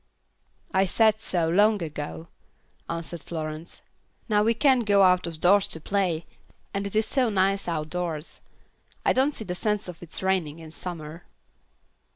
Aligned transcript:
"I 0.73 0.87
said 0.87 1.21
so, 1.21 1.47
long 1.47 1.83
ago," 1.83 2.27
answered 2.89 3.21
Florence; 3.21 3.81
"now 4.27 4.41
we 4.41 4.55
can't 4.55 4.83
go 4.87 5.03
out 5.03 5.27
of 5.27 5.39
doors 5.39 5.67
to 5.67 5.79
play, 5.79 6.25
and 6.73 6.87
it 6.87 6.95
is 6.95 7.05
so 7.05 7.29
nice 7.29 7.67
outdoors. 7.67 8.41
I 9.05 9.13
don't 9.13 9.33
see 9.33 9.43
the 9.45 9.53
sense 9.53 9.87
of 9.87 10.01
its 10.01 10.23
raining 10.23 10.57
in 10.57 10.71
summer." 10.71 11.25